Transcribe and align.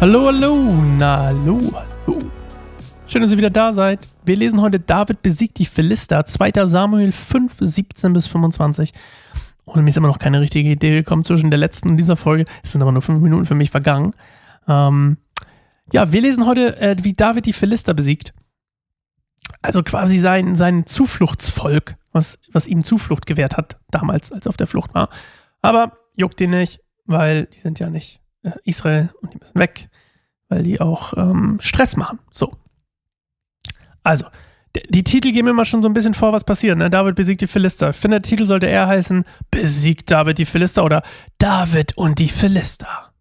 Hallo, 0.00 0.26
hallo, 0.26 0.54
na, 0.96 1.24
hallo, 1.24 1.58
hallo. 1.74 2.22
Schön, 3.08 3.20
dass 3.20 3.32
ihr 3.32 3.36
wieder 3.36 3.50
da 3.50 3.72
seid. 3.72 4.06
Wir 4.24 4.36
lesen 4.36 4.60
heute 4.60 4.78
David 4.78 5.22
besiegt 5.22 5.58
die 5.58 5.64
Philister, 5.64 6.24
2. 6.24 6.66
Samuel 6.66 7.10
5, 7.10 7.56
17 7.58 8.12
bis 8.12 8.28
25. 8.28 8.92
Und 9.64 9.82
mir 9.82 9.88
ist 9.88 9.96
immer 9.96 10.06
noch 10.06 10.20
keine 10.20 10.40
richtige 10.40 10.70
Idee 10.70 10.92
gekommen 10.92 11.24
zwischen 11.24 11.50
der 11.50 11.58
letzten 11.58 11.88
und 11.88 11.96
dieser 11.96 12.14
Folge. 12.14 12.44
Es 12.62 12.70
sind 12.70 12.80
aber 12.80 12.92
nur 12.92 13.02
fünf 13.02 13.20
Minuten 13.20 13.44
für 13.44 13.56
mich 13.56 13.72
vergangen. 13.72 14.14
Ähm, 14.68 15.16
ja, 15.92 16.12
wir 16.12 16.20
lesen 16.20 16.46
heute, 16.46 16.80
äh, 16.80 16.96
wie 17.02 17.14
David 17.14 17.46
die 17.46 17.52
Philister 17.52 17.92
besiegt. 17.92 18.34
Also 19.62 19.82
quasi 19.82 20.20
sein, 20.20 20.54
sein 20.54 20.86
Zufluchtsvolk, 20.86 21.96
was, 22.12 22.38
was 22.52 22.68
ihm 22.68 22.84
Zuflucht 22.84 23.26
gewährt 23.26 23.56
hat, 23.56 23.80
damals, 23.90 24.30
als 24.30 24.46
er 24.46 24.50
auf 24.50 24.56
der 24.56 24.68
Flucht 24.68 24.94
war. 24.94 25.08
Aber 25.60 25.98
juckt 26.14 26.40
ihn 26.40 26.50
nicht, 26.50 26.82
weil 27.04 27.46
die 27.46 27.58
sind 27.58 27.80
ja 27.80 27.90
nicht 27.90 28.20
äh, 28.42 28.50
Israel 28.64 29.10
und 29.20 29.34
die 29.34 29.38
müssen 29.38 29.58
weg, 29.58 29.88
weil 30.48 30.62
die 30.62 30.80
auch 30.80 31.14
ähm, 31.16 31.58
Stress 31.60 31.96
machen. 31.96 32.18
So. 32.30 32.52
Also, 34.02 34.26
die 34.88 35.04
Titel 35.04 35.32
geben 35.32 35.48
immer 35.48 35.64
schon 35.64 35.82
so 35.82 35.88
ein 35.88 35.94
bisschen 35.94 36.14
vor, 36.14 36.32
was 36.32 36.44
passiert. 36.44 36.78
Ne? 36.78 36.90
David 36.90 37.14
besiegt 37.14 37.40
die 37.40 37.46
Philister. 37.46 37.90
Ich 37.90 37.96
finde, 37.96 38.20
der 38.20 38.28
Titel 38.28 38.44
sollte 38.44 38.66
eher 38.66 38.86
heißen: 38.86 39.24
Besiegt 39.50 40.10
David 40.10 40.38
die 40.38 40.44
Philister 40.44 40.84
oder 40.84 41.02
David 41.38 41.96
und 41.96 42.18
die 42.18 42.28
Philister. 42.28 43.12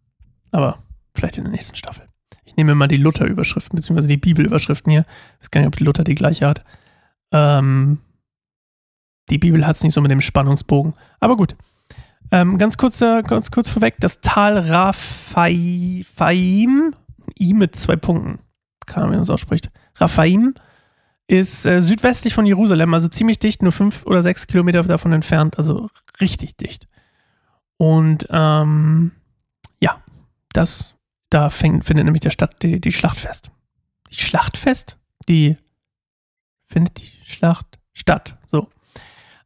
Aber 0.51 0.79
vielleicht 1.13 1.37
in 1.37 1.45
der 1.45 1.53
nächsten 1.53 1.75
Staffel. 1.75 2.07
Ich 2.45 2.55
nehme 2.55 2.71
immer 2.71 2.87
die 2.87 2.97
Luther-Überschriften, 2.97 3.75
beziehungsweise 3.75 4.07
die 4.07 4.17
Bibel-Überschriften 4.17 4.91
hier. 4.91 5.05
Ich 5.37 5.45
weiß 5.45 5.51
gar 5.51 5.61
nicht, 5.61 5.67
ob 5.67 5.75
die 5.75 5.83
Luther 5.83 6.03
die 6.03 6.15
gleiche 6.15 6.47
hat. 6.47 6.63
Ähm, 7.31 7.99
die 9.29 9.37
Bibel 9.37 9.65
hat 9.67 9.75
es 9.75 9.83
nicht 9.83 9.93
so 9.93 10.01
mit 10.01 10.11
dem 10.11 10.21
Spannungsbogen. 10.21 10.93
Aber 11.19 11.35
gut. 11.37 11.55
Ähm, 12.31 12.57
ganz, 12.57 12.77
kurz, 12.77 12.99
ganz 12.99 13.51
kurz 13.51 13.69
vorweg: 13.69 13.95
Das 13.99 14.21
Tal 14.21 14.57
Raphaim, 14.57 16.05
I 17.39 17.53
mit 17.53 17.75
zwei 17.75 17.95
Punkten. 17.95 18.39
Keine 18.85 19.03
Ahnung, 19.03 19.11
wie 19.11 19.17
man 19.17 19.21
das 19.21 19.29
ausspricht. 19.29 19.69
Raphaim 19.97 20.53
ist 21.27 21.65
äh, 21.65 21.81
südwestlich 21.81 22.33
von 22.33 22.45
Jerusalem, 22.45 22.93
also 22.93 23.09
ziemlich 23.09 23.39
dicht, 23.39 23.61
nur 23.61 23.73
fünf 23.73 24.05
oder 24.05 24.21
sechs 24.21 24.47
Kilometer 24.47 24.83
davon 24.83 25.11
entfernt, 25.11 25.57
also 25.57 25.89
richtig 26.21 26.55
dicht. 26.55 26.87
Und 27.77 28.27
ähm, 28.29 29.11
ja, 29.79 30.01
das, 30.53 30.95
da 31.29 31.49
fängt, 31.49 31.85
findet 31.85 32.05
nämlich 32.05 32.21
der 32.21 32.29
Stadt 32.29 32.63
die, 32.63 32.79
die 32.79 32.91
Schlacht 32.91 33.19
fest. 33.19 33.51
Die 34.11 34.21
Schlacht 34.21 34.55
fest? 34.57 34.97
Die 35.27 35.57
findet 36.65 36.99
die 36.99 37.11
Schlacht 37.23 37.77
statt. 37.93 38.37
So. 38.47 38.69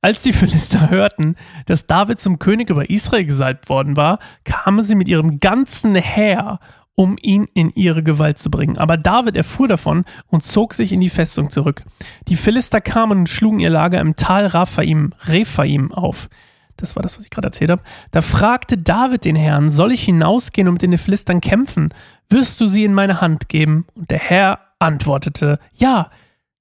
Als 0.01 0.23
die 0.23 0.33
Philister 0.33 0.89
hörten, 0.89 1.35
dass 1.67 1.85
David 1.85 2.19
zum 2.19 2.39
König 2.39 2.69
über 2.69 2.89
Israel 2.89 3.25
gesalbt 3.25 3.69
worden 3.69 3.95
war, 3.95 4.19
kamen 4.43 4.83
sie 4.83 4.95
mit 4.95 5.07
ihrem 5.07 5.39
ganzen 5.39 5.95
Heer 5.95 6.59
um 6.95 7.17
ihn 7.21 7.47
in 7.53 7.71
ihre 7.71 8.03
Gewalt 8.03 8.37
zu 8.37 8.51
bringen. 8.51 8.77
Aber 8.77 8.97
David 8.97 9.35
erfuhr 9.35 9.67
davon 9.67 10.05
und 10.27 10.43
zog 10.43 10.73
sich 10.73 10.91
in 10.91 10.99
die 10.99 11.09
Festung 11.09 11.49
zurück. 11.49 11.83
Die 12.27 12.35
Philister 12.35 12.81
kamen 12.81 13.19
und 13.19 13.29
schlugen 13.29 13.59
ihr 13.59 13.69
Lager 13.69 13.99
im 13.99 14.15
Tal 14.15 14.45
Raphaim, 14.45 15.13
Rephaim 15.25 15.91
auf. 15.93 16.29
Das 16.77 16.95
war 16.95 17.03
das, 17.03 17.17
was 17.17 17.23
ich 17.23 17.31
gerade 17.31 17.47
erzählt 17.47 17.71
habe. 17.71 17.83
Da 18.11 18.21
fragte 18.21 18.77
David 18.77 19.25
den 19.25 19.35
Herrn, 19.35 19.69
soll 19.69 19.91
ich 19.91 20.03
hinausgehen 20.03 20.67
und 20.67 20.75
mit 20.75 20.81
den 20.81 20.97
Philistern 20.97 21.41
kämpfen? 21.41 21.93
Wirst 22.29 22.59
du 22.59 22.67
sie 22.67 22.83
in 22.83 22.93
meine 22.93 23.21
Hand 23.21 23.49
geben? 23.49 23.85
Und 23.95 24.11
der 24.11 24.19
Herr 24.19 24.59
antwortete, 24.79 25.59
ja, 25.73 26.09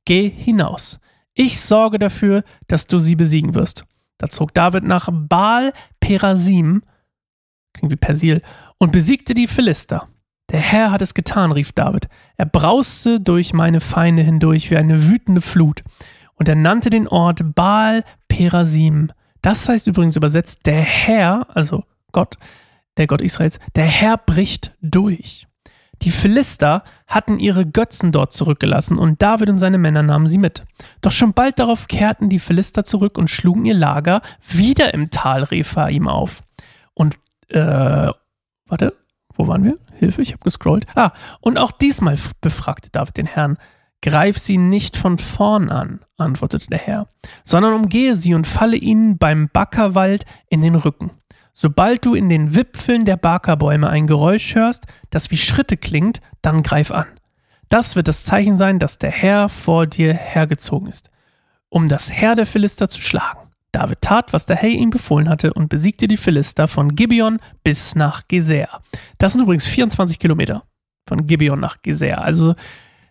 geh 0.05 0.29
hinaus. 0.29 1.01
Ich 1.43 1.59
sorge 1.59 1.99
dafür, 1.99 2.45
dass 2.69 2.87
du 2.87 2.99
sie 2.99 3.17
besiegen 3.17 3.55
wirst. 3.55 3.87
Da 4.19 4.29
zog 4.29 4.53
David 4.53 4.85
nach 4.85 5.09
Baal 5.11 5.73
Perasim, 5.99 6.83
klingt 7.73 7.91
wie 7.91 7.97
Persil, 7.97 8.43
und 8.77 8.93
besiegte 8.93 9.33
die 9.33 9.47
Philister. 9.47 10.07
Der 10.51 10.61
Herr 10.61 10.91
hat 10.91 11.01
es 11.01 11.15
getan, 11.15 11.51
rief 11.51 11.73
David. 11.73 12.11
Er 12.37 12.45
brauste 12.45 13.21
durch 13.23 13.55
meine 13.55 13.81
Feinde 13.81 14.21
hindurch 14.21 14.71
wie 14.71 14.77
eine 14.77 15.09
wütende 15.09 15.41
Flut. 15.41 15.83
Und 16.35 16.47
er 16.47 16.57
nannte 16.57 16.91
den 16.91 17.09
Ort 17.09 17.55
Baal 17.55 18.05
Perasim. 18.29 19.11
Das 19.41 19.67
heißt 19.67 19.87
übrigens 19.87 20.17
übersetzt, 20.17 20.67
der 20.67 20.83
Herr, 20.83 21.47
also 21.57 21.85
Gott, 22.13 22.37
der 22.99 23.07
Gott 23.07 23.23
Israels, 23.23 23.59
der 23.77 23.87
Herr 23.87 24.19
bricht 24.19 24.77
durch. 24.83 25.47
Die 26.03 26.11
Philister 26.11 26.83
hatten 27.07 27.39
ihre 27.39 27.67
Götzen 27.67 28.11
dort 28.11 28.33
zurückgelassen 28.33 28.97
und 28.97 29.21
David 29.21 29.51
und 29.51 29.59
seine 29.59 29.77
Männer 29.77 30.03
nahmen 30.03 30.27
sie 30.27 30.39
mit. 30.39 30.65
Doch 31.03 31.13
schon 31.13 31.35
bald 31.35 31.59
darauf 31.59 31.89
kehrten 31.89 32.31
die 32.31 32.39
Philister 32.39 32.85
zurück 32.85 33.19
und 33.19 33.29
schlugen 33.29 33.67
ihr 33.67 33.75
Lager 33.75 34.23
wieder 34.49 34.95
im 34.95 35.11
Tal 35.11 35.43
Rephaim 35.43 36.09
auf. 36.09 36.43
Und, 36.95 37.19
äh, 37.49 38.11
warte, 38.67 38.95
wo 39.35 39.47
waren 39.47 39.65
wir? 39.65 39.77
Hilfe, 39.95 40.23
ich 40.23 40.33
habe 40.33 40.43
gescrollt. 40.43 40.87
Ah, 40.95 41.13
und 41.41 41.59
auch 41.59 41.71
diesmal 41.71 42.19
befragte 42.41 42.91
David 42.91 43.19
den 43.19 43.27
Herrn. 43.27 43.59
Greif 44.03 44.39
sie 44.39 44.57
nicht 44.57 44.97
von 44.97 45.19
vorn 45.19 45.69
an, 45.69 46.01
antwortete 46.17 46.69
der 46.69 46.79
Herr, 46.79 47.09
sondern 47.45 47.75
umgehe 47.75 48.17
sie 48.17 48.33
und 48.33 48.47
falle 48.47 48.77
ihnen 48.77 49.19
beim 49.19 49.51
Backerwald 49.53 50.25
in 50.49 50.63
den 50.63 50.75
Rücken. 50.75 51.11
Sobald 51.63 52.07
du 52.07 52.15
in 52.15 52.31
den 52.31 52.55
Wipfeln 52.55 53.05
der 53.05 53.19
Backerbäume 53.19 53.91
ein 53.91 54.07
Geräusch 54.07 54.55
hörst, 54.55 54.87
das 55.11 55.31
wie 55.31 55.37
Schritte 55.37 55.77
klingt, 55.77 56.23
dann 56.41 56.63
greif 56.63 56.91
an. 56.91 57.05
Das 57.69 57.97
wird 57.97 58.09
das 58.09 58.25
Zeichen 58.25 58.57
sein, 58.57 58.79
dass 58.79 58.97
der 58.97 59.11
Herr 59.11 59.51
vor 59.51 59.87
dir 59.87 60.15
hergezogen 60.15 60.89
ist, 60.89 61.11
um 61.69 61.87
das 61.87 62.11
Herr 62.11 62.35
der 62.35 62.47
Philister 62.47 62.89
zu 62.89 63.03
schlagen. 63.03 63.51
David 63.73 64.01
tat, 64.01 64.33
was 64.33 64.47
der 64.47 64.57
Herr 64.57 64.71
ihm 64.71 64.89
befohlen 64.89 65.29
hatte 65.29 65.53
und 65.53 65.69
besiegte 65.69 66.09
die 66.09 66.17
Philister 66.17 66.67
von 66.67 66.95
Gibeon 66.95 67.41
bis 67.63 67.95
nach 67.95 68.27
Geser. 68.27 68.81
Das 69.19 69.33
sind 69.33 69.43
übrigens 69.43 69.67
24 69.67 70.19
Kilometer 70.19 70.63
von 71.07 71.27
Gibeon 71.27 71.61
nach 71.61 71.83
Geser. 71.83 72.23
Also 72.25 72.55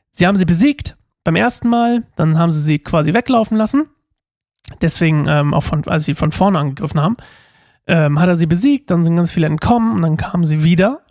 sie 0.09 0.25
haben 0.25 0.37
sie 0.37 0.45
besiegt 0.45 0.97
beim 1.23 1.35
ersten 1.35 1.69
Mal, 1.69 2.03
dann 2.15 2.39
haben 2.39 2.49
sie 2.49 2.61
sie 2.61 2.79
quasi 2.79 3.13
weglaufen 3.13 3.57
lassen. 3.57 3.89
Deswegen, 4.81 5.27
ähm, 5.27 5.53
auch 5.53 5.61
von, 5.61 5.87
als 5.87 6.05
sie 6.05 6.15
von 6.15 6.31
vorne 6.31 6.57
angegriffen 6.57 6.99
haben, 6.99 7.15
ähm, 7.89 8.19
hat 8.19 8.29
er 8.29 8.35
sie 8.35 8.45
besiegt, 8.45 8.91
dann 8.91 9.03
sind 9.03 9.15
ganz 9.15 9.31
viele 9.31 9.47
entkommen 9.47 9.95
und 9.95 10.03
dann 10.03 10.15
kamen 10.15 10.45
sie 10.45 10.63
wieder. 10.63 11.01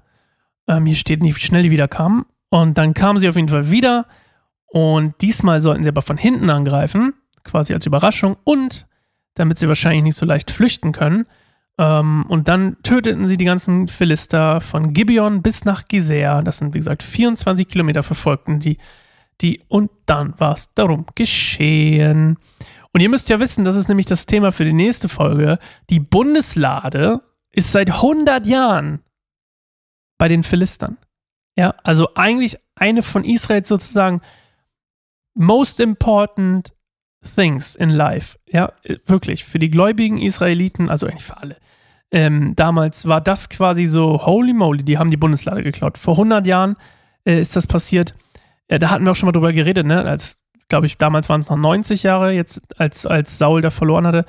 Ähm, 0.68 0.86
hier 0.86 0.94
steht 0.94 1.22
nicht, 1.22 1.36
wie 1.36 1.40
schnell 1.40 1.64
die 1.64 1.72
wieder 1.72 1.88
kamen. 1.88 2.24
Und 2.50 2.78
dann 2.78 2.94
kamen 2.94 3.18
sie 3.18 3.28
auf 3.28 3.34
jeden 3.34 3.48
Fall 3.48 3.70
wieder. 3.70 4.06
Und 4.66 5.20
diesmal 5.20 5.60
sollten 5.60 5.82
sie 5.82 5.88
aber 5.88 6.02
von 6.02 6.16
hinten 6.16 6.50
angreifen, 6.50 7.14
quasi 7.42 7.74
als 7.74 7.84
Überraschung. 7.84 8.36
Und 8.44 8.86
damit 9.34 9.58
sie 9.58 9.66
wahrscheinlich 9.66 10.04
nicht 10.04 10.16
so 10.16 10.24
leicht 10.24 10.52
flüchten 10.52 10.92
können. 10.92 11.26
Ähm, 11.78 12.24
und 12.28 12.46
dann 12.46 12.76
töteten 12.84 13.26
sie 13.26 13.36
die 13.36 13.44
ganzen 13.44 13.88
Philister 13.88 14.60
von 14.60 14.92
Gibeon 14.92 15.42
bis 15.42 15.64
nach 15.64 15.88
Geser. 15.88 16.42
Das 16.42 16.58
sind, 16.58 16.74
wie 16.74 16.78
gesagt, 16.78 17.02
24 17.02 17.66
Kilometer 17.66 18.04
verfolgten 18.04 18.60
die. 18.60 18.78
die 19.40 19.62
und 19.66 19.90
dann 20.06 20.34
war 20.38 20.52
es 20.54 20.72
darum 20.74 21.06
geschehen. 21.16 22.38
Und 22.92 23.00
ihr 23.00 23.08
müsst 23.08 23.28
ja 23.28 23.40
wissen, 23.40 23.64
das 23.64 23.76
ist 23.76 23.88
nämlich 23.88 24.06
das 24.06 24.26
Thema 24.26 24.52
für 24.52 24.64
die 24.64 24.72
nächste 24.72 25.08
Folge. 25.08 25.58
Die 25.90 26.00
Bundeslade 26.00 27.22
ist 27.50 27.72
seit 27.72 27.90
100 27.90 28.46
Jahren 28.46 29.00
bei 30.18 30.28
den 30.28 30.42
Philistern. 30.42 30.98
Ja, 31.56 31.74
also 31.82 32.14
eigentlich 32.14 32.56
eine 32.74 33.02
von 33.02 33.24
Israels 33.24 33.68
sozusagen 33.68 34.20
most 35.34 35.80
important 35.80 36.72
things 37.34 37.74
in 37.74 37.90
life. 37.90 38.38
Ja, 38.46 38.72
wirklich. 39.06 39.44
Für 39.44 39.58
die 39.58 39.70
gläubigen 39.70 40.18
Israeliten, 40.18 40.88
also 40.88 41.06
eigentlich 41.06 41.24
für 41.24 41.36
alle. 41.36 41.56
Ähm, 42.10 42.54
damals 42.56 43.06
war 43.06 43.20
das 43.20 43.48
quasi 43.48 43.86
so, 43.86 44.24
holy 44.24 44.52
moly, 44.52 44.82
die 44.82 44.98
haben 44.98 45.10
die 45.10 45.16
Bundeslade 45.16 45.62
geklaut. 45.62 45.98
Vor 45.98 46.14
100 46.14 46.46
Jahren 46.46 46.76
äh, 47.24 47.40
ist 47.40 47.54
das 47.54 47.66
passiert. 47.66 48.14
Äh, 48.68 48.78
da 48.78 48.90
hatten 48.90 49.04
wir 49.04 49.12
auch 49.12 49.16
schon 49.16 49.26
mal 49.26 49.32
drüber 49.32 49.52
geredet, 49.52 49.86
ne? 49.86 50.04
Als, 50.04 50.36
glaube 50.68 50.86
ich, 50.86 50.98
damals 50.98 51.28
waren 51.28 51.40
es 51.40 51.48
noch 51.48 51.56
90 51.56 52.02
Jahre, 52.02 52.32
jetzt, 52.32 52.60
als, 52.78 53.06
als 53.06 53.38
Saul 53.38 53.62
da 53.62 53.70
verloren 53.70 54.06
hatte. 54.06 54.24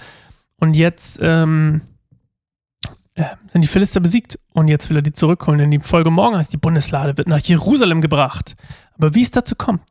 Und 0.58 0.76
jetzt 0.76 1.20
ähm, 1.22 1.82
äh, 3.16 3.26
sind 3.48 3.62
die 3.62 3.68
Philister 3.68 4.00
besiegt 4.00 4.40
und 4.54 4.68
jetzt 4.68 4.90
will 4.90 4.98
er 4.98 5.02
die 5.02 5.14
zurückholen. 5.14 5.60
Denn 5.60 5.72
die 5.72 5.80
Folge 5.80 6.12
morgen 6.12 6.38
heißt, 6.38 6.54
die 6.54 6.58
Bundeslade 6.58 7.18
wird 7.18 7.28
nach 7.28 7.40
Jerusalem 7.40 8.02
gebracht. 8.02 8.56
Aber 8.94 9.16
wie 9.16 9.22
es 9.22 9.32
dazu 9.32 9.56
kommt, 9.56 9.84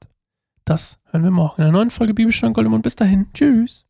das 0.65 0.99
hören 1.11 1.25
wir 1.25 1.31
morgen 1.31 1.63
in 1.63 1.65
einer 1.65 1.73
neuen 1.73 1.91
Folge 1.91 2.15
Bibelstunde 2.15 2.53
Gold 2.53 2.67
und 2.67 2.83
bis 2.83 2.97
dahin. 2.97 3.27
Tschüss. 3.33 3.88